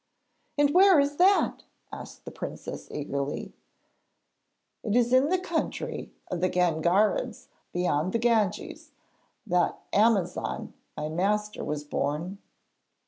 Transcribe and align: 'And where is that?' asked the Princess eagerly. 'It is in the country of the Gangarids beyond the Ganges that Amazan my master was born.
'And 0.57 0.71
where 0.71 0.99
is 0.99 1.17
that?' 1.17 1.61
asked 1.93 2.25
the 2.25 2.31
Princess 2.31 2.89
eagerly. 2.89 3.53
'It 4.83 4.95
is 4.95 5.13
in 5.13 5.29
the 5.29 5.37
country 5.37 6.11
of 6.31 6.41
the 6.41 6.49
Gangarids 6.49 7.49
beyond 7.71 8.11
the 8.11 8.17
Ganges 8.17 8.93
that 9.45 9.79
Amazan 9.93 10.73
my 10.97 11.07
master 11.07 11.63
was 11.63 11.83
born. 11.83 12.39